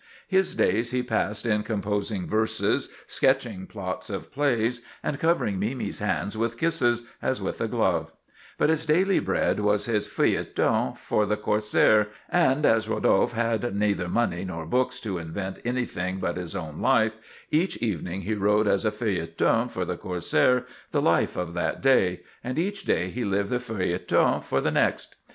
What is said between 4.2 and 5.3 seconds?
plays, and